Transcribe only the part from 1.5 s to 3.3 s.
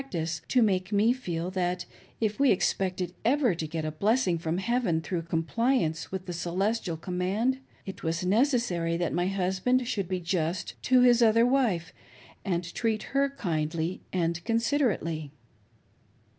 that if we expected